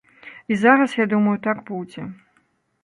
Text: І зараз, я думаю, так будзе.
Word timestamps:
І 0.51 0.55
зараз, 0.61 0.95
я 0.97 1.05
думаю, 1.13 1.37
так 1.45 1.63
будзе. 1.69 2.09